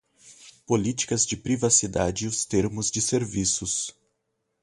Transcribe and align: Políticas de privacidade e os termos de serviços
Políticas 0.65 1.27
de 1.27 1.37
privacidade 1.37 2.25
e 2.25 2.27
os 2.27 2.43
termos 2.43 2.89
de 2.89 2.99
serviços 2.99 3.95